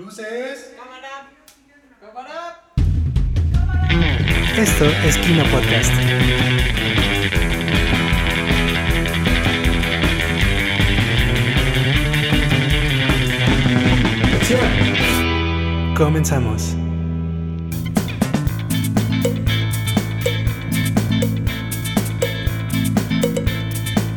[0.00, 0.72] Luces.
[0.78, 1.28] Cámara.
[2.00, 2.62] Cámara.
[4.56, 5.92] Esto es Kino Podcast.
[15.96, 16.79] Comenzamos.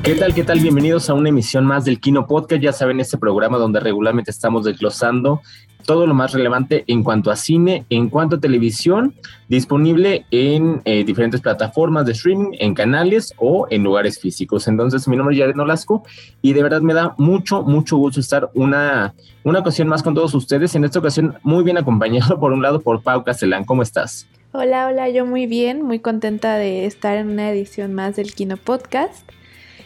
[0.04, 0.34] ¿Qué tal?
[0.34, 0.60] ¿Qué tal?
[0.60, 2.62] Bienvenidos a una emisión más del Kino Podcast.
[2.62, 5.42] Ya saben, este programa donde regularmente estamos desglosando
[5.86, 9.16] todo lo más relevante en cuanto a cine, en cuanto a televisión,
[9.48, 14.68] disponible en eh, diferentes plataformas de streaming, en canales o en lugares físicos.
[14.68, 16.04] Entonces, mi nombre es Jared Nolasco
[16.42, 19.14] y de verdad me da mucho, mucho gusto estar una,
[19.46, 20.76] una ocasión más con todos ustedes.
[20.76, 23.64] En esta ocasión, muy bien acompañado por un lado por Pau Castellán.
[23.64, 24.28] ¿Cómo estás?
[24.52, 28.58] Hola, hola, yo muy bien, muy contenta de estar en una edición más del Kino
[28.58, 29.32] Podcast.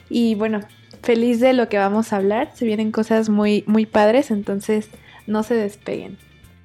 [0.09, 0.61] Y bueno,
[1.01, 2.51] feliz de lo que vamos a hablar.
[2.53, 4.89] Se vienen cosas muy, muy padres, entonces
[5.25, 6.17] no se despeguen.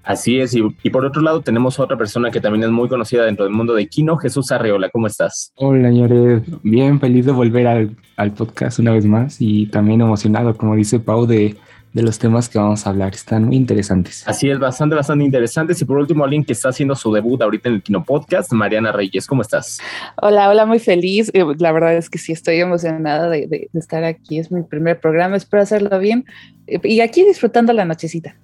[0.05, 2.89] Así es, y, y, por otro lado tenemos a otra persona que también es muy
[2.89, 5.53] conocida dentro del mundo de Kino, Jesús Arreola, ¿cómo estás?
[5.55, 10.57] Hola, señores, bien feliz de volver al, al, podcast una vez más y también emocionado,
[10.57, 11.57] como dice Pau, de,
[11.93, 14.27] de, los temas que vamos a hablar, están muy interesantes.
[14.27, 15.81] Así es, bastante, bastante interesantes.
[15.81, 18.93] Y por último, alguien que está haciendo su debut ahorita en el Kino Podcast, Mariana
[18.93, 19.79] Reyes, ¿cómo estás?
[20.21, 21.31] Hola, hola, muy feliz.
[21.59, 25.01] La verdad es que sí, estoy emocionada de, de, de estar aquí, es mi primer
[25.01, 26.25] programa, espero hacerlo bien
[26.67, 28.37] y aquí disfrutando la nochecita.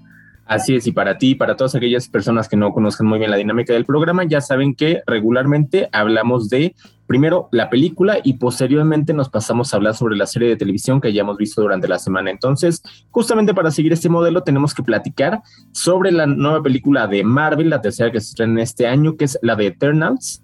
[0.49, 3.37] Así es, y para ti, para todas aquellas personas que no conozcan muy bien la
[3.37, 6.75] dinámica del programa, ya saben que regularmente hablamos de
[7.07, 11.09] primero la película y posteriormente nos pasamos a hablar sobre la serie de televisión que
[11.09, 12.31] hayamos visto durante la semana.
[12.31, 17.69] Entonces, justamente para seguir este modelo, tenemos que platicar sobre la nueva película de Marvel,
[17.69, 20.43] la tercera que se estrena este año, que es la de Eternals.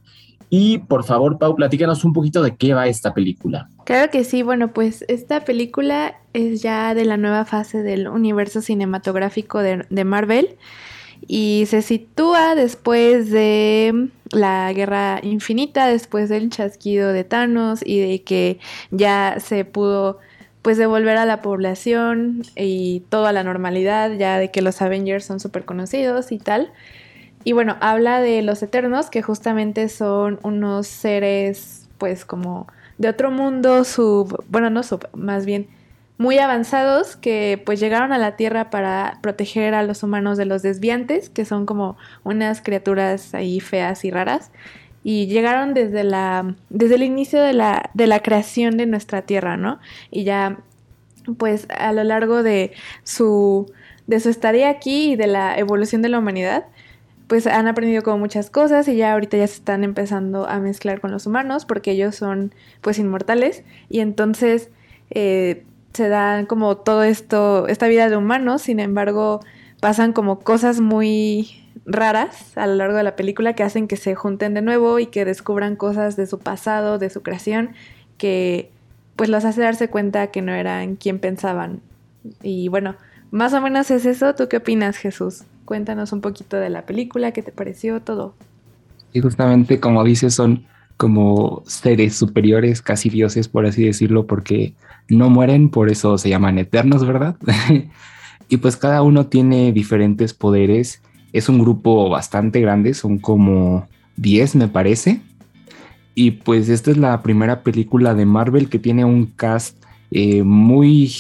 [0.57, 3.69] Y por favor, Pau, platícanos un poquito de qué va esta película.
[3.87, 8.63] Claro que sí, bueno, pues esta película es ya de la nueva fase del universo
[8.63, 10.51] cinematográfico de, Marvel
[11.27, 18.23] y se sitúa después de la guerra infinita, después del chasquido de Thanos y de
[18.23, 18.61] que
[18.93, 20.21] ya se pudo
[20.63, 25.41] pues devolver a la población y toda la normalidad, ya de que los Avengers son
[25.41, 26.71] súper conocidos y tal.
[27.45, 32.67] Y bueno, habla de los Eternos, que justamente son unos seres, pues como
[32.99, 35.69] de otro mundo, sub, bueno, no sub, más bien
[36.17, 40.63] muy avanzados, que pues llegaron a la Tierra para proteger a los humanos de los
[40.63, 44.51] desviantes, que son como unas criaturas ahí feas y raras.
[45.03, 49.57] Y llegaron desde la, desde el inicio de la, de la creación de nuestra Tierra,
[49.57, 49.81] ¿no?
[50.11, 50.59] Y ya,
[51.37, 52.73] pues a lo largo de
[53.03, 53.71] su,
[54.07, 56.65] de su estadía aquí y de la evolución de la humanidad,
[57.27, 61.01] pues han aprendido como muchas cosas y ya ahorita ya se están empezando a mezclar
[61.01, 64.71] con los humanos porque ellos son pues inmortales y entonces
[65.11, 69.41] eh, se dan como todo esto, esta vida de humanos, sin embargo
[69.81, 74.15] pasan como cosas muy raras a lo largo de la película que hacen que se
[74.15, 77.71] junten de nuevo y que descubran cosas de su pasado, de su creación,
[78.19, 78.71] que
[79.17, 81.81] pues los hace darse cuenta que no eran quien pensaban.
[82.43, 82.97] Y bueno,
[83.31, 84.35] más o menos es eso.
[84.35, 85.45] ¿Tú qué opinas, Jesús?
[85.65, 88.35] Cuéntanos un poquito de la película, qué te pareció, todo.
[89.13, 90.65] Y justamente como dices, son
[90.97, 94.75] como seres superiores, casi dioses, por así decirlo, porque
[95.09, 97.37] no mueren, por eso se llaman eternos, ¿verdad?
[98.49, 101.03] y pues cada uno tiene diferentes poderes.
[101.33, 105.21] Es un grupo bastante grande, son como 10, me parece.
[106.15, 109.83] Y pues esta es la primera película de Marvel que tiene un cast
[110.13, 111.13] eh, muy,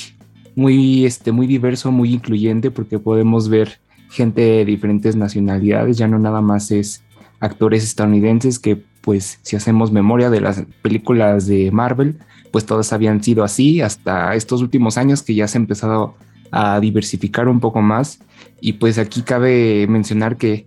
[0.55, 3.81] muy, este, muy diverso, muy incluyente, porque podemos ver
[4.14, 7.02] gente de diferentes nacionalidades, ya no nada más es
[7.41, 12.19] actores estadounidenses que pues si hacemos memoria de las películas de Marvel,
[12.50, 16.14] pues todas habían sido así hasta estos últimos años que ya se ha empezado
[16.50, 18.20] a diversificar un poco más
[18.60, 20.66] y pues aquí cabe mencionar que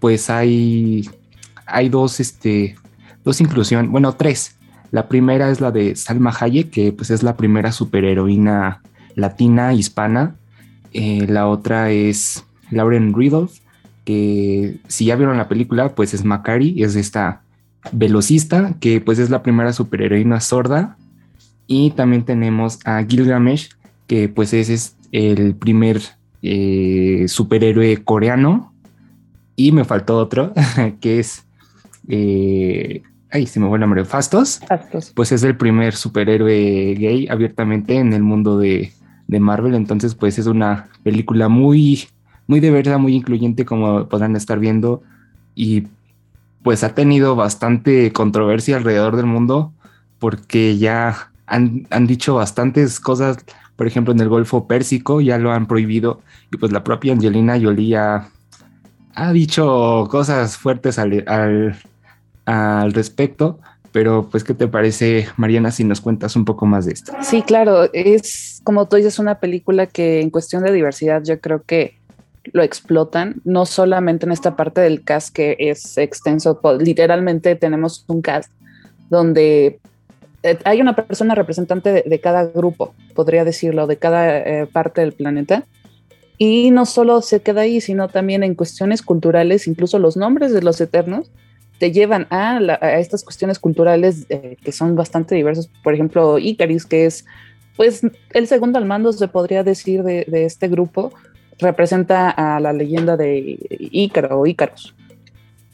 [0.00, 1.08] pues hay
[1.66, 2.76] hay dos este
[3.24, 4.56] dos inclusión, bueno, tres.
[4.90, 8.80] La primera es la de Salma Hayek, que pues es la primera superheroína
[9.14, 10.36] latina hispana.
[10.92, 13.58] Eh, la otra es Lauren Ridolph,
[14.04, 17.42] que si ya vieron la película, pues es Macari, es esta
[17.92, 20.96] velocista, que pues es la primera superheroína sorda.
[21.66, 23.70] Y también tenemos a Gilgamesh,
[24.06, 26.00] que pues ese es el primer
[26.42, 28.72] eh, superhéroe coreano.
[29.56, 30.52] Y me faltó otro,
[31.00, 31.44] que es...
[32.08, 34.60] Eh, ay, se me fue el nombre, Fastos.
[34.66, 35.12] Fastos.
[35.14, 38.92] Pues es el primer superhéroe gay abiertamente en el mundo de,
[39.26, 39.74] de Marvel.
[39.74, 42.08] Entonces, pues es una película muy
[42.48, 45.02] muy diversa, muy incluyente, como podrán estar viendo,
[45.54, 45.84] y
[46.64, 49.72] pues ha tenido bastante controversia alrededor del mundo
[50.18, 53.38] porque ya han, han dicho bastantes cosas
[53.78, 57.60] Por ejemplo, en el Golfo Pérsico ya lo han prohibido y pues la propia Angelina
[57.62, 58.28] Jolie ha,
[59.14, 61.78] ha dicho cosas fuertes al, al,
[62.44, 63.60] al respecto.
[63.92, 67.12] Pero, pues, ¿qué te parece, Mariana, si nos cuentas un poco más de esto?
[67.22, 71.62] Sí, claro, es como tú dices, una película que en cuestión de diversidad yo creo
[71.62, 71.97] que
[72.52, 78.22] lo explotan, no solamente en esta parte del cast que es extenso, literalmente tenemos un
[78.22, 78.50] cast
[79.10, 79.80] donde
[80.42, 85.12] eh, hay una persona representante de, cada grupo, podría decirlo, de cada eh, parte del
[85.12, 85.64] planeta.
[86.40, 90.62] Y no solo se queda ahí, sino también en cuestiones culturales, incluso los nombres de
[90.62, 91.30] los eternos
[91.80, 92.58] te llevan a,
[92.98, 95.68] estas cuestiones culturales eh, que son bastante diversas.
[95.82, 97.24] Por ejemplo, Icaris, que es
[97.76, 101.12] pues el segundo al mando, se podría decir, de, de este grupo,
[101.58, 104.94] representa a la leyenda de Ícaro o Ícaros.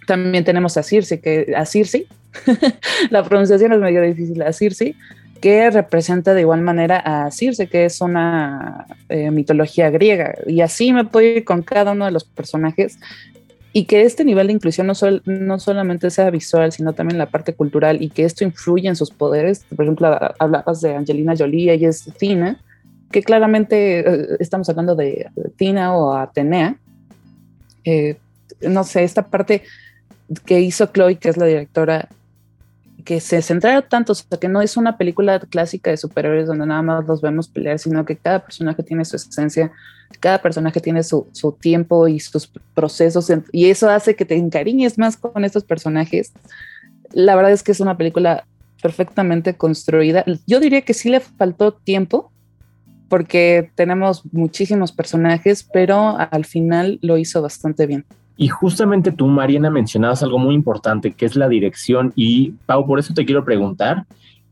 [0.06, 2.06] También tenemos a Circe, que a Circe,
[3.10, 4.94] la pronunciación es medio difícil, a Circe,
[5.40, 10.34] que representa de igual manera a Circe, que es una eh, mitología griega.
[10.46, 12.98] Y así me puedo ir con cada uno de los personajes
[13.76, 17.26] y que este nivel de inclusión no, sol, no solamente sea visual, sino también la
[17.26, 19.66] parte cultural y que esto influye en sus poderes.
[19.74, 22.56] Por ejemplo, hablabas de Angelina Jolie, ella es Tina,
[23.14, 26.76] que claramente eh, estamos hablando de Tina o Atenea.
[27.84, 28.16] Eh,
[28.60, 29.62] no sé, esta parte
[30.44, 32.08] que hizo Chloe, que es la directora,
[33.04, 36.66] que se centra tanto, o sea, que no es una película clásica de superhéroes donde
[36.66, 39.70] nada más los vemos pelear, sino que cada personaje tiene su esencia,
[40.18, 44.98] cada personaje tiene su, su tiempo y sus procesos, y eso hace que te encariñes
[44.98, 46.32] más con estos personajes.
[47.12, 48.44] La verdad es que es una película
[48.82, 50.24] perfectamente construida.
[50.48, 52.32] Yo diría que sí le faltó tiempo,
[53.08, 58.04] porque tenemos muchísimos personajes, pero al final lo hizo bastante bien.
[58.36, 62.12] Y justamente tú, Mariana, mencionabas algo muy importante, que es la dirección.
[62.16, 64.06] Y Pau, por eso te quiero preguntar.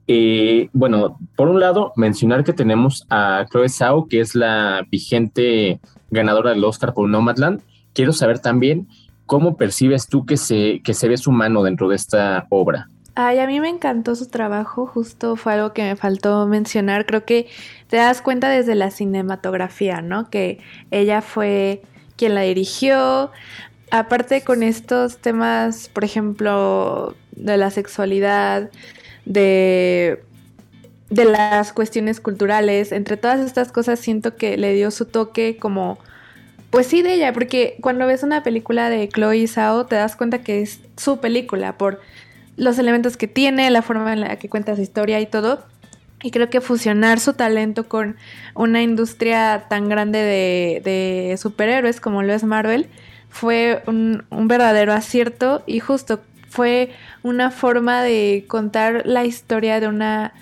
[0.06, 5.80] Eh, bueno, por un lado, mencionar que tenemos a Chloe Zhao, que es la vigente
[6.10, 7.60] ganadora del Oscar por Nomadland.
[7.92, 8.88] Quiero saber también
[9.26, 12.88] cómo percibes tú que se, que se ve su mano dentro de esta obra.
[13.14, 17.04] Ay, a mí me encantó su trabajo, justo fue algo que me faltó mencionar.
[17.04, 17.48] Creo que
[17.88, 20.30] te das cuenta desde la cinematografía, ¿no?
[20.30, 20.60] Que
[20.90, 21.82] ella fue
[22.16, 23.30] quien la dirigió.
[23.90, 28.70] Aparte con estos temas, por ejemplo, de la sexualidad,
[29.26, 30.22] de,
[31.10, 35.98] de las cuestiones culturales, entre todas estas cosas siento que le dio su toque como,
[36.70, 40.42] pues sí, de ella, porque cuando ves una película de Chloe Zhao te das cuenta
[40.42, 42.00] que es su película por
[42.56, 45.64] los elementos que tiene, la forma en la que cuenta su historia y todo.
[46.22, 48.16] Y creo que fusionar su talento con
[48.54, 52.88] una industria tan grande de, superhéroes como lo es Marvel
[53.28, 59.88] fue un, un, verdadero acierto y justo fue una forma de contar la historia de
[59.88, 60.34] una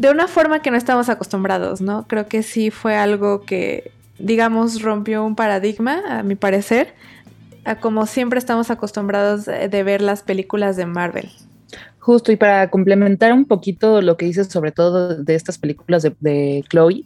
[0.00, 2.06] de una forma que no estamos acostumbrados, ¿no?
[2.08, 6.94] Creo que sí fue algo que digamos rompió un paradigma a mi parecer
[7.64, 11.30] a como siempre estamos acostumbrados de ver las películas de Marvel.
[11.98, 16.64] Justo, y para complementar un poquito lo que dices sobre todo de estas películas de,
[16.68, 17.04] Chloe,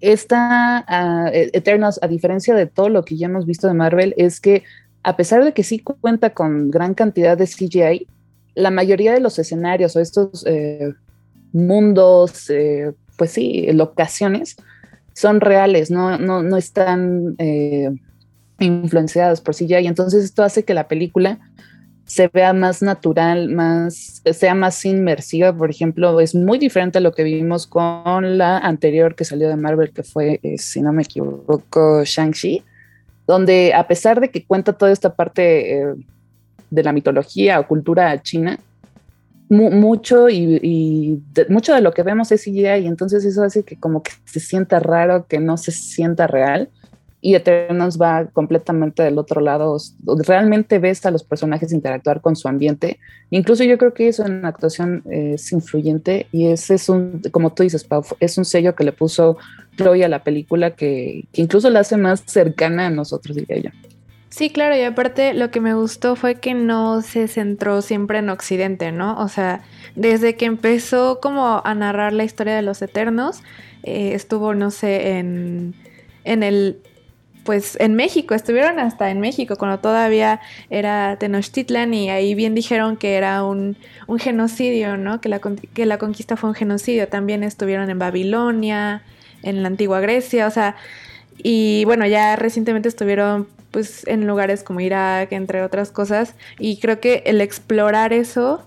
[0.00, 4.40] esta uh, Eternals, a diferencia de todo lo que ya hemos visto de Marvel, es
[4.40, 4.64] que
[5.02, 8.06] a pesar de que sí cuenta con gran cantidad de CGI,
[8.54, 10.92] la mayoría de los escenarios o estos eh,
[11.52, 14.56] mundos, eh, pues sí, locaciones,
[15.14, 17.90] son reales, no, no, no están eh,
[18.62, 19.78] influenciadas por CGI.
[19.82, 21.38] Y entonces esto hace que la película
[22.04, 25.56] se vea más natural, más, sea más inmersiva.
[25.56, 29.56] Por ejemplo, es muy diferente a lo que vimos con la anterior que salió de
[29.56, 32.62] Marvel, que fue, eh, si no me equivoco, Shang-Chi,
[33.26, 35.94] donde a pesar de que cuenta toda esta parte eh,
[36.70, 38.58] de la mitología o cultura china,
[39.48, 43.64] mu mucho y de, mucho de lo que vemos es CGI y entonces eso hace
[43.64, 46.70] que como que se sienta raro, que no se sienta real
[47.24, 49.76] y Eternals va completamente del otro lado.
[50.26, 52.98] Realmente ves a los personajes interactuar con su ambiente.
[53.30, 57.62] Incluso yo creo que eso en actuación es influyente y ese es un, como tú
[57.62, 59.38] dices, Pau, es un sello que le puso
[59.76, 63.70] Chloe a la película que, que incluso la hace más cercana a nosotros, diría yo.
[64.28, 68.30] Sí, claro, y aparte lo que me gustó fue que no se centró siempre en
[68.30, 69.16] Occidente, ¿no?
[69.20, 69.60] O sea,
[69.94, 73.42] desde que empezó como a narrar la historia de los Eternos,
[73.84, 75.74] eh, estuvo, no sé, en,
[76.24, 76.78] en el
[77.44, 82.96] pues en México, estuvieron hasta en México cuando todavía era Tenochtitlan y ahí bien dijeron
[82.96, 85.20] que era un, un genocidio, ¿no?
[85.20, 87.08] Que la, que la conquista fue un genocidio.
[87.08, 89.02] También estuvieron en Babilonia,
[89.42, 90.76] en la antigua Grecia, o sea,
[91.42, 97.00] y bueno, ya recientemente estuvieron pues en lugares como Irak, entre otras cosas, y creo
[97.00, 98.62] que el explorar eso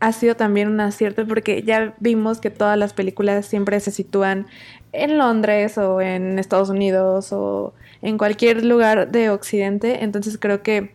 [0.00, 4.46] ha sido también un acierto porque ya vimos que todas las películas siempre se sitúan
[4.92, 10.04] en Londres o en Estados Unidos o en cualquier lugar de Occidente.
[10.04, 10.92] Entonces creo que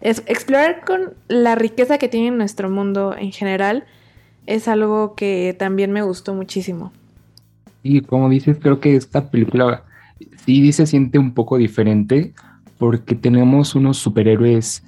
[0.00, 3.84] es explorar con la riqueza que tiene nuestro mundo en general
[4.46, 6.92] es algo que también me gustó muchísimo.
[7.82, 9.84] Y como dices, creo que esta película
[10.44, 12.34] sí se siente un poco diferente
[12.78, 14.82] porque tenemos unos superhéroes,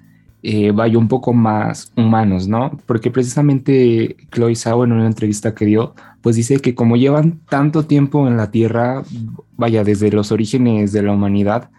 [0.44, 2.76] eh, vaya, un poco más humanos, ¿no?
[2.86, 7.84] Porque precisamente Chloe Zhao en una entrevista que dio, pues dice que como llevan tanto
[7.84, 9.02] tiempo en la Tierra,
[9.56, 11.70] vaya, desde los orígenes de la humanidad,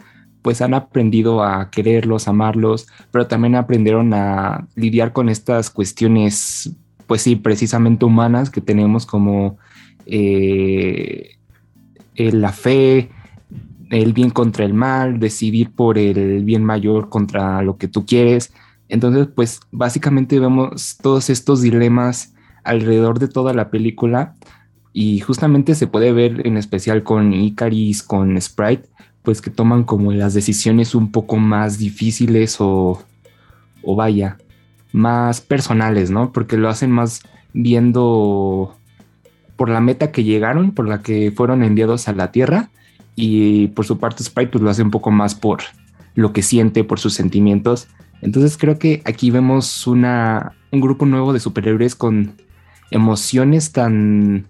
[0.41, 6.73] pues han aprendido a quererlos, amarlos, pero también aprendieron a lidiar con estas cuestiones,
[7.05, 9.57] pues sí, precisamente humanas que tenemos como
[10.05, 11.31] eh,
[12.15, 13.09] la fe,
[13.93, 18.51] el bien contra el mal, decidir por el bien mayor contra lo que tú quieres.
[18.89, 22.33] Entonces, pues básicamente vemos todos estos dilemas
[22.63, 24.35] alrededor de toda la película
[24.93, 28.89] y justamente se puede ver en especial con Icaris, con Sprite,
[29.21, 33.01] pues que toman como las decisiones un poco más difíciles o,
[33.83, 34.37] o vaya,
[34.91, 36.31] más personales, ¿no?
[36.31, 37.21] Porque lo hacen más
[37.53, 38.75] viendo
[39.55, 42.69] por la meta que llegaron, por la que fueron enviados a la Tierra
[43.15, 45.59] y por su parte Sprite pues lo hace un poco más por
[46.15, 47.87] lo que siente, por sus sentimientos.
[48.21, 52.33] Entonces creo que aquí vemos una, un grupo nuevo de superhéroes con
[52.91, 54.45] emociones tan,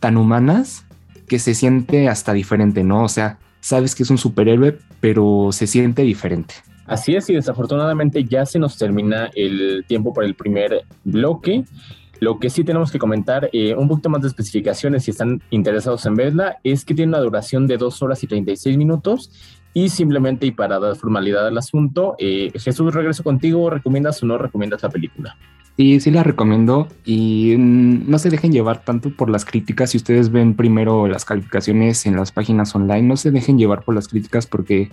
[0.00, 0.84] tan humanas
[1.28, 3.04] que se siente hasta diferente, ¿no?
[3.04, 6.54] O sea, sabes que es un superhéroe, pero se siente diferente.
[6.86, 11.64] Así es, y desafortunadamente ya se nos termina el tiempo para el primer bloque.
[12.20, 16.06] Lo que sí tenemos que comentar, eh, un poquito más de especificaciones si están interesados
[16.06, 19.30] en verla, es que tiene una duración de 2 horas y 36 minutos
[19.72, 24.38] y simplemente y para dar formalidad al asunto, eh, Jesús, regreso contigo, ¿recomiendas o no
[24.38, 25.36] recomiendas la película?
[25.76, 29.90] Sí, sí la recomiendo y mm, no se dejen llevar tanto por las críticas.
[29.90, 33.96] Si ustedes ven primero las calificaciones en las páginas online, no se dejen llevar por
[33.96, 34.90] las críticas porque,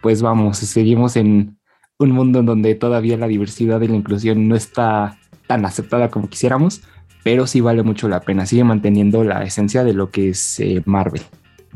[0.00, 1.58] pues vamos, seguimos en
[1.98, 6.28] un mundo en donde todavía la diversidad y la inclusión no está tan aceptada como
[6.28, 6.82] quisiéramos,
[7.24, 8.46] pero sí vale mucho la pena.
[8.46, 11.22] Sigue manteniendo la esencia de lo que es eh, Marvel.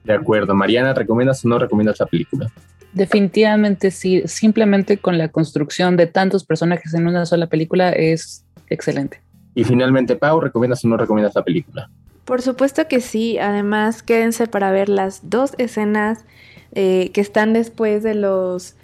[0.05, 0.55] De acuerdo.
[0.55, 2.51] Mariana, ¿recomiendas o no recomiendas la película?
[2.93, 4.23] Definitivamente sí.
[4.27, 9.21] Simplemente con la construcción de tantos personajes en una sola película es excelente.
[9.55, 11.91] Y finalmente, Pau, ¿recomiendas o no recomiendas la película?
[12.25, 13.39] Por supuesto que sí.
[13.39, 16.25] Además, quédense para ver las dos escenas
[16.73, 18.77] eh, que están después de los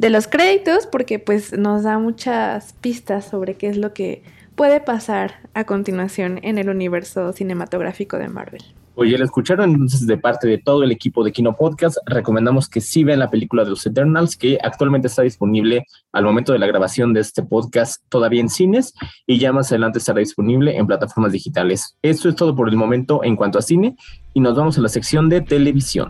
[0.00, 4.22] de los créditos porque pues nos da muchas pistas sobre qué es lo que
[4.54, 8.62] puede pasar a continuación en el universo cinematográfico de Marvel.
[8.94, 11.98] Oye, lo escucharon entonces de parte de todo el equipo de Kino Podcast.
[12.06, 16.54] Recomendamos que sí vean la película de los Eternals, que actualmente está disponible al momento
[16.54, 18.94] de la grabación de este podcast todavía en cines
[19.26, 21.98] y ya más adelante estará disponible en plataformas digitales.
[22.00, 23.96] Esto es todo por el momento en cuanto a cine
[24.32, 26.08] y nos vamos a la sección de televisión.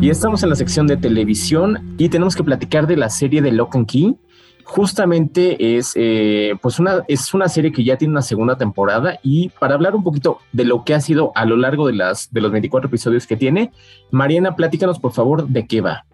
[0.00, 3.50] Y estamos en la sección de televisión y tenemos que platicar de la serie de
[3.50, 4.16] Lock and Key.
[4.62, 9.48] Justamente es, eh, pues una, es una serie que ya tiene una segunda temporada y
[9.58, 12.40] para hablar un poquito de lo que ha sido a lo largo de, las, de
[12.40, 13.72] los 24 episodios que tiene,
[14.12, 16.04] Mariana, platícanos por favor de qué va.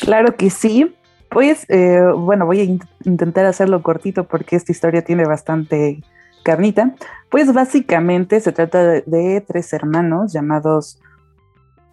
[0.00, 0.92] Claro que sí.
[1.30, 2.64] Pues, eh, bueno, voy a
[3.08, 6.02] intentar hacerlo cortito porque esta historia tiene bastante
[6.42, 6.96] carnita.
[7.28, 10.98] Pues básicamente se trata de tres hermanos llamados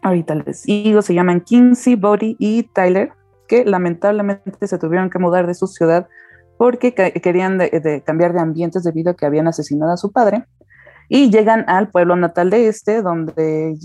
[0.05, 3.11] ahorita les digo, se llaman Kinsey, Body y Tyler,
[3.47, 6.07] que lamentablemente se tuvieron que mudar de su ciudad
[6.57, 7.59] porque querían
[8.05, 10.45] cambiar de ambientes debido a que habían asesinado a su padre.
[11.09, 13.77] Y llegan al pueblo natal de este, donde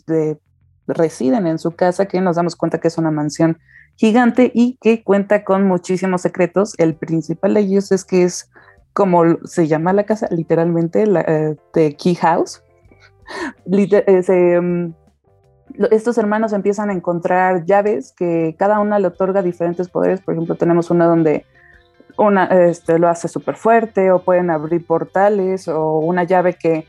[0.87, 3.59] residen en su casa, que nos damos cuenta que es una mansión
[3.97, 6.75] gigante y que cuenta con muchísimos secretos.
[6.79, 8.51] El principal de ellos es que es
[8.93, 12.63] como se llama la casa, literalmente, la, eh, de Key House.
[13.67, 14.95] Eh, se, mm,
[15.91, 20.21] estos hermanos empiezan a encontrar llaves que cada una le otorga diferentes poderes.
[20.21, 21.45] Por ejemplo, tenemos una donde
[22.17, 26.87] una este, lo hace súper fuerte o pueden abrir portales o una llave que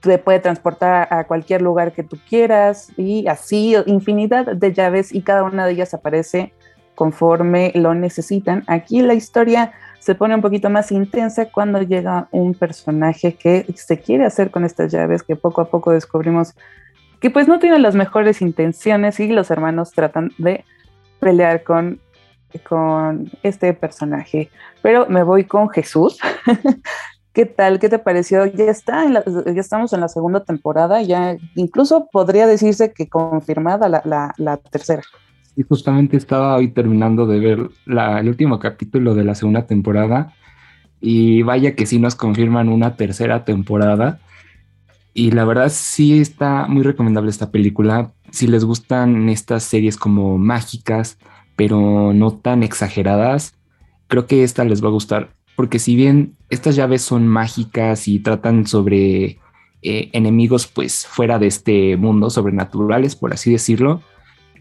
[0.00, 5.22] te puede transportar a cualquier lugar que tú quieras y así infinidad de llaves y
[5.22, 6.52] cada una de ellas aparece
[6.94, 8.64] conforme lo necesitan.
[8.66, 13.98] Aquí la historia se pone un poquito más intensa cuando llega un personaje que se
[13.98, 16.54] quiere hacer con estas llaves que poco a poco descubrimos
[17.24, 20.62] que pues no tienen las mejores intenciones y los hermanos tratan de
[21.20, 21.98] pelear con,
[22.68, 24.50] con este personaje.
[24.82, 26.18] Pero me voy con Jesús.
[27.32, 27.78] ¿Qué tal?
[27.78, 28.44] ¿Qué te pareció?
[28.44, 34.34] Ya está, ya estamos en la segunda temporada, ya incluso podría decirse que confirmada la,
[34.36, 35.02] la, tercera.
[35.56, 40.34] Y justamente estaba hoy terminando de ver la, el último capítulo de la segunda temporada
[41.00, 44.20] y vaya que sí nos confirman una tercera temporada.
[45.14, 48.12] Y la verdad sí está muy recomendable esta película.
[48.30, 51.18] Si les gustan estas series como mágicas,
[51.54, 53.54] pero no tan exageradas,
[54.08, 55.30] creo que esta les va a gustar.
[55.54, 59.38] Porque si bien estas llaves son mágicas y tratan sobre
[59.82, 64.02] eh, enemigos pues fuera de este mundo, sobrenaturales, por así decirlo,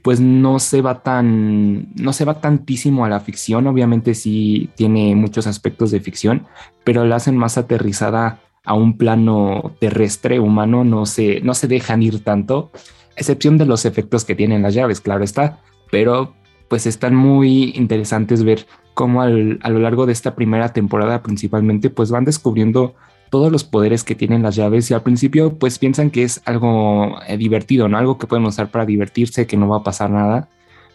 [0.03, 5.15] pues no se va tan, no se va tantísimo a la ficción, obviamente sí tiene
[5.15, 6.45] muchos aspectos de ficción,
[6.83, 12.01] pero la hacen más aterrizada a un plano terrestre, humano, no se, no se dejan
[12.01, 12.72] ir tanto,
[13.15, 15.60] excepción de los efectos que tienen las llaves, claro está,
[15.91, 16.34] pero
[16.70, 22.12] pues están muy interesantes ver cómo a lo largo de esta primera temporada principalmente, pues
[22.12, 22.96] van descubriendo
[23.29, 27.17] todos los poderes que tienen las llaves y al principio pues piensan que es algo
[27.27, 27.98] eh, divertido, ¿no?
[27.98, 30.50] Algo que pueden usar para divertirse, que no va a pasar nada,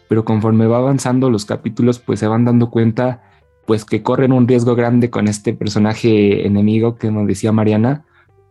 [0.07, 3.28] pero conforme va avanzando los capítulos pues se van dando cuenta
[3.69, 8.03] pues que corren un riesgo grande con este personaje enemigo que nos decía Mariana,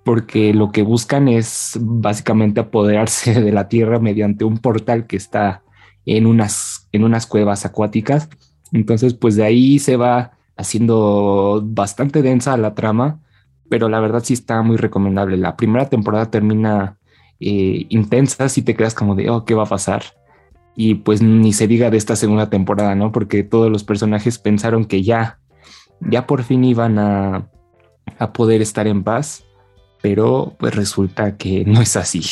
[0.04, 5.64] porque lo que buscan es básicamente apoderarse de la Tierra mediante un portal que está
[6.06, 8.28] en unas, en unas cuevas acuáticas.
[8.70, 13.18] Entonces pues de ahí se va haciendo bastante densa la trama
[13.68, 15.36] pero la verdad sí está muy recomendable.
[15.36, 16.96] La primera temporada termina
[17.40, 20.04] eh, intensa, si te quedas como de, oh, ¿qué va a pasar?
[20.80, 23.10] Y pues ni se diga de esta segunda temporada, ¿no?
[23.10, 25.40] Porque todos los personajes pensaron que ya,
[26.00, 27.50] ya por fin iban a,
[28.16, 29.44] a poder estar en paz,
[30.02, 32.22] pero pues resulta que no es así.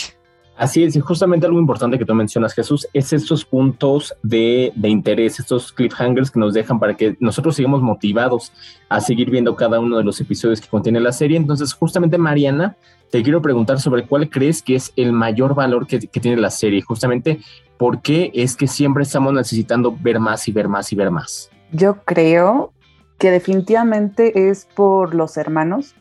[0.57, 5.38] Así es, y justamente algo importante que tú mencionas, Jesús, es estos puntos de, interés,
[5.38, 8.53] estos cliffhangers que nos dejan para que nosotros sigamos motivados
[8.88, 11.37] a seguir viendo cada uno de los episodios que contiene la serie.
[11.37, 12.75] Entonces, justamente, Mariana,
[13.11, 16.50] te quiero preguntar sobre cuál crees que es el mayor valor que, que tiene la
[16.50, 17.41] serie, justamente
[17.78, 21.50] por qué es que siempre estamos necesitando ver más y ver más y ver más.
[21.73, 22.73] Yo creo
[23.18, 25.95] que definitivamente es por los hermanos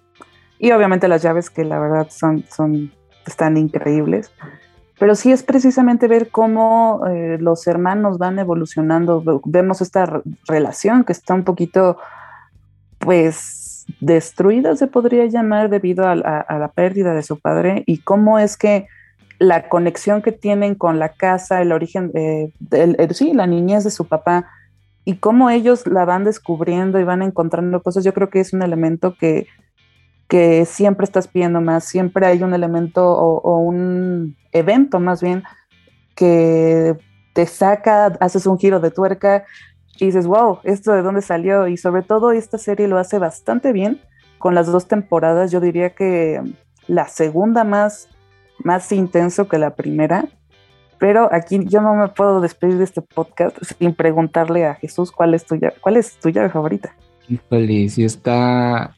[0.59, 2.91] y obviamente las llaves que la verdad son, son
[3.25, 4.31] están increíbles.
[4.97, 9.41] Pero sí es precisamente ver cómo eh, los hermanos van evolucionando.
[9.43, 11.97] Vemos esta relación que está un poquito,
[12.99, 18.55] pues, destruida, se podría llamar, debido a, la pérdida de su padre, y cómo es
[18.55, 18.87] que
[19.39, 22.51] la conexión que tienen con la casa, el origen, eh,
[23.11, 24.47] sí, la niñez de su papá,
[25.03, 28.63] y cómo ellos la van descubriendo y van encontrando cosas, yo creo que es un
[28.63, 29.47] elemento que
[30.27, 35.43] que siempre estás pidiendo más, siempre hay un elemento o, un evento más bien
[36.15, 36.97] que
[37.33, 39.45] te saca, haces un giro de tuerca
[39.99, 41.67] y dices, wow, ¿esto de dónde salió?
[41.67, 44.01] Y sobre todo esta serie lo hace bastante bien
[44.39, 45.51] con las dos temporadas.
[45.51, 46.41] Yo diría que
[46.87, 48.09] la segunda más,
[48.63, 50.25] más intenso que la primera.
[50.97, 55.33] Pero aquí yo no me puedo despedir de este podcast sin preguntarle a Jesús cuál
[55.33, 56.95] es tu cuál es tu llave favorita.
[57.27, 58.95] Híjole, si está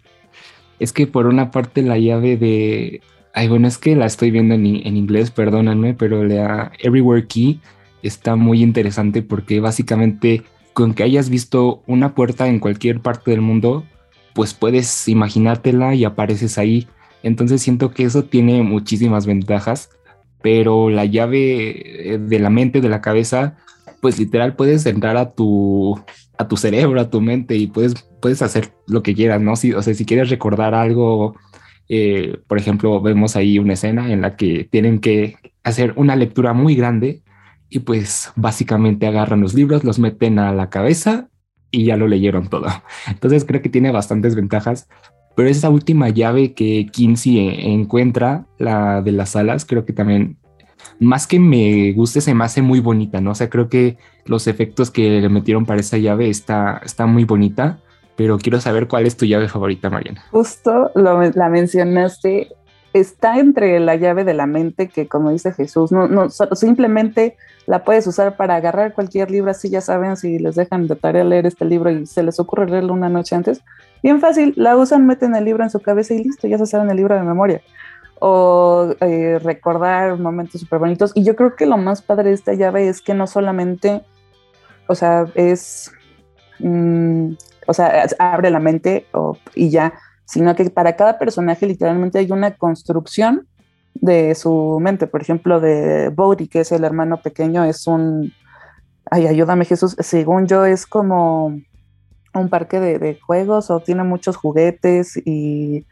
[0.79, 3.01] es que por una parte la llave de...
[3.33, 7.59] Ay, bueno, es que la estoy viendo en, inglés, perdónenme, pero la Everywhere Key
[8.01, 10.43] está muy interesante porque básicamente
[10.73, 13.83] con que hayas visto una puerta en cualquier parte del mundo,
[14.33, 16.87] pues puedes imaginártela y apareces ahí.
[17.23, 19.89] Entonces siento que eso tiene muchísimas ventajas,
[20.41, 23.57] pero la llave eh, de la mente, de la cabeza,
[24.01, 25.99] pues literal puedes entrar a tu,
[26.37, 29.55] a tu cerebro, a tu mente y puedes, puedes hacer lo que quieras, ¿no?
[29.55, 31.35] Si, o sea, si quieres recordar algo,
[31.89, 36.53] eh, por ejemplo, vemos ahí una escena en la que tienen que hacer una lectura
[36.53, 37.23] muy grande
[37.69, 41.29] y pues básicamente agarran los libros, los meten a la cabeza
[41.71, 42.67] y ya lo leyeron todo.
[43.07, 44.87] Entonces creo que tiene bastantes ventajas,
[45.37, 50.35] pero esa última llave que Kinsey encuentra, la de las alas, creo que también
[50.99, 53.31] más que me guste, se me hace muy bonita, ¿no?
[53.31, 57.23] O sea, creo que los efectos que le metieron para esa llave está, está muy
[57.23, 57.77] bonita,
[58.15, 60.23] pero quiero saber cuál es tu llave favorita, Mariana.
[60.31, 62.47] Justo la mencionaste,
[62.93, 67.83] está entre la llave de la mente, que como dice Jesús, no, no, simplemente la
[67.83, 71.45] puedes usar para agarrar cualquier libro, así ya saben, si les dejan de tarea leer
[71.45, 73.61] este libro y se les ocurre leerlo una noche antes,
[74.03, 76.89] bien fácil, la usan, meten el libro en su cabeza y listo, ya se saben
[76.89, 77.61] el libro de memoria
[78.19, 81.11] o eh, recordar momentos súper bonitos.
[81.15, 84.01] Y yo creo que lo más padre de esta llave es que no solamente,
[84.87, 85.91] o sea, es,
[86.59, 87.33] mm,
[87.67, 89.07] o sea, abre la mente
[89.55, 89.93] y ya,
[90.25, 93.47] sino que para cada personaje literalmente hay una construcción
[93.93, 95.07] de su mente.
[95.07, 98.33] Por ejemplo, de Bodhi, que es el hermano pequeño, es un,
[99.11, 101.59] ay, ayúdame Jesús, según yo es como
[102.37, 105.85] un parque de juegos o tiene muchos juguetes y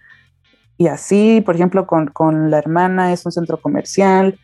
[0.78, 4.38] y así, por ejemplo, con, la hermana es un centro comercial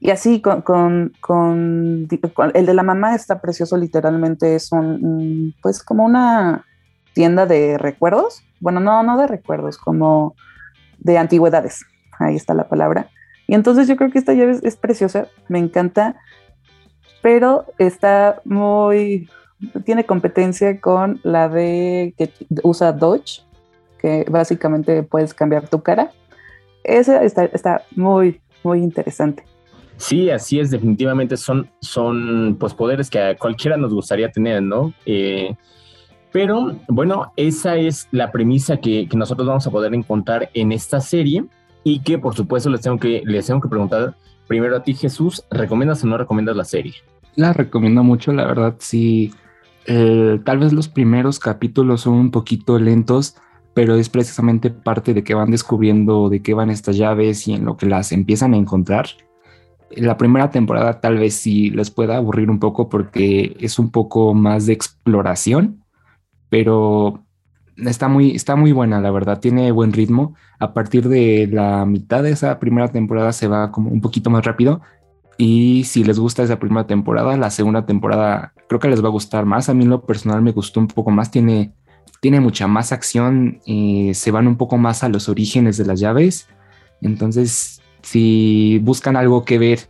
[0.00, 2.08] y así con, con, con,
[2.54, 6.64] el de la mamá está precioso, literalmente es un, pues como una
[7.14, 8.42] tienda de recuerdos.
[8.60, 10.34] Bueno, no, no de recuerdos, como
[10.98, 11.84] de antigüedades.
[12.18, 13.08] Ahí está la palabra.
[13.46, 16.16] Y entonces yo creo que esta llave es, preciosa, me encanta,
[17.22, 19.30] pero está muy,
[19.84, 22.30] tiene competencia con la de que
[22.62, 23.42] usa Dodge,
[23.98, 26.12] que básicamente puedes cambiar tu cara.
[26.84, 29.44] Esa está, está muy, muy interesante.
[29.96, 34.92] Sí, así es, definitivamente son, son pues poderes que a cualquiera nos gustaría tener, ¿no?
[35.06, 35.54] Eh,
[36.32, 41.00] pero bueno, esa es la premisa que, que, nosotros vamos a poder encontrar en esta
[41.00, 41.46] serie
[41.82, 44.14] y que por supuesto les tengo que, les tengo que preguntar
[44.46, 46.94] primero a ti Jesús, ¿recomiendas o no recomiendas la serie?
[47.36, 49.32] La recomiendo mucho, la verdad sí.
[49.86, 53.36] Eh, tal vez los primeros capítulos son un poquito lentos,
[53.74, 57.64] pero es precisamente parte de que van descubriendo de qué van estas llaves y en
[57.64, 59.06] lo que las empiezan a encontrar
[59.90, 64.34] la primera temporada tal vez sí les pueda aburrir un poco porque es un poco
[64.34, 65.84] más de exploración,
[66.48, 67.24] pero
[67.76, 70.34] está muy, está muy buena, la verdad, tiene buen ritmo.
[70.58, 74.44] A partir de la mitad de esa primera temporada se va como un poquito más
[74.44, 74.80] rápido.
[75.38, 79.12] Y si les gusta esa primera temporada, la segunda temporada creo que les va a
[79.12, 79.68] gustar más.
[79.68, 81.72] A mí en lo personal me gustó un poco más, tiene,
[82.20, 86.00] tiene mucha más acción, eh, se van un poco más a los orígenes de las
[86.00, 86.48] llaves.
[87.02, 89.80] Entonces si buscan algo que ver,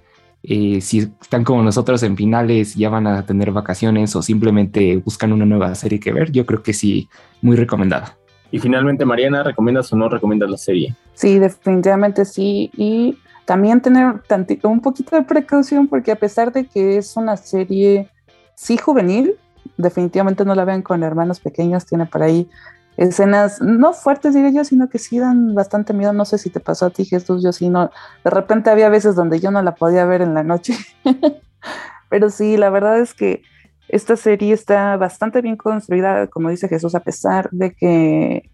[0.42, 5.34] eh, si están como nosotros en finales, ya van a tener vacaciones o simplemente buscan
[5.34, 7.10] una nueva serie que ver, yo creo que sí,
[7.42, 8.16] muy recomendada.
[8.50, 10.94] Y finalmente, Mariana, ¿recomiendas o no recomiendas la serie?
[11.12, 12.70] Sí, definitivamente sí.
[12.74, 14.20] Y también tener
[14.64, 18.10] un poquito de precaución porque a pesar de que es una serie
[18.54, 19.38] sí juvenil,
[19.78, 22.50] definitivamente no la vean con hermanos pequeños, tiene por ahí
[22.96, 26.12] escenas no fuertes, diría yo, sino que sí dan bastante miedo.
[26.12, 27.90] No sé si te pasó a ti, Jesús, yo sí no.
[28.24, 30.74] De repente había veces donde yo no la podía ver en la noche.
[32.08, 33.42] Pero sí, la verdad es que
[33.88, 38.50] esta serie está bastante bien construida, como dice Jesús, a pesar de que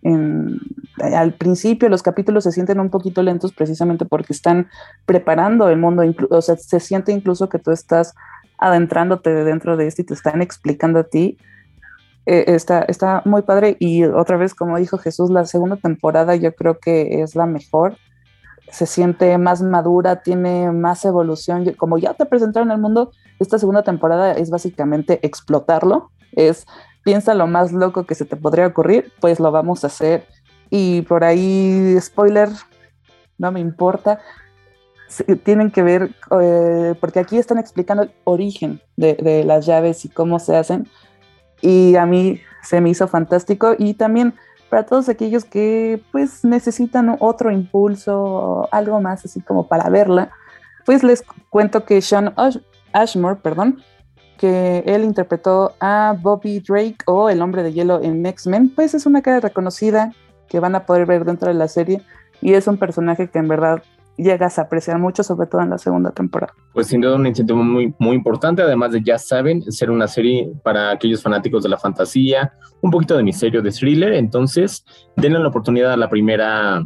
[0.98, 4.68] al principio los capítulos se sienten un poquito lentos precisamente porque están
[5.06, 8.14] preparando el mundo, o sea, se siente incluso que tú estás
[8.58, 11.38] adentrándote dentro de esto y te están explicando a ti
[12.24, 16.54] eh, está, está muy padre y otra vez, como dijo Jesús, la segunda temporada yo
[16.54, 17.96] creo que es la mejor.
[18.72, 21.72] Se siente más madura, tiene más evolución.
[21.74, 26.10] Como ya te presentaron el mundo, esta segunda temporada es básicamente explotarlo.
[26.32, 26.66] Es
[27.04, 30.26] piensa lo más loco que se te podría ocurrir, pues lo vamos a hacer.
[30.70, 32.48] Y por ahí, spoiler,
[33.38, 34.18] no me importa.
[35.44, 40.08] Tienen que ver, eh, porque aquí están explicando el origen de, de las llaves y
[40.08, 40.88] cómo se hacen
[41.62, 44.34] y a mí se me hizo fantástico y también
[44.72, 50.30] para todos aquellos que pues necesitan otro impulso, algo más así como para verla,
[50.86, 52.32] pues les cuento que Sean
[52.94, 53.82] Ashmore, perdón,
[54.38, 59.04] que él interpretó a Bobby Drake o el hombre de hielo en X-Men, pues es
[59.04, 60.14] una cara reconocida
[60.48, 62.00] que van a poder ver dentro de la serie
[62.40, 63.82] y es un personaje que en verdad
[64.16, 66.54] llegas a apreciar mucho, sobre todo en la segunda temporada.
[66.72, 70.50] Pues sin duda un incentivo muy, muy importante, además de ya saben, ser una serie
[70.62, 74.84] para aquellos fanáticos de la fantasía, un poquito de misterio, de thriller, entonces
[75.16, 76.84] denle la oportunidad a la primera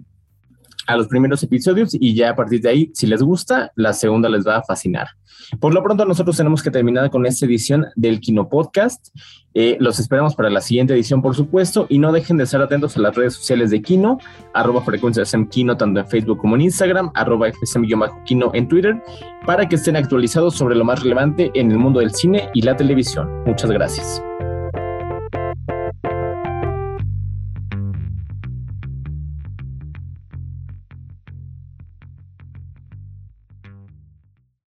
[0.87, 4.29] a los primeros episodios y ya a partir de ahí, si les gusta, la segunda
[4.29, 5.09] les va a fascinar.
[5.61, 9.09] Por lo pronto, nosotros tenemos que terminar con esta edición del Kino Podcast.
[9.55, 12.97] Eh, los esperamos para la siguiente edición, por supuesto, y no dejen de estar atentos
[12.97, 14.19] a las redes sociales de Kino,
[14.53, 19.03] arroba frecuencia Kino, tanto en Facebook como en Instagram, arroba FSM-Kino en Twitter,
[19.47, 22.77] para que estén actualizados sobre lo más relevante en el mundo del cine y la
[22.77, 23.45] televisión.
[23.47, 24.23] Muchas gracias.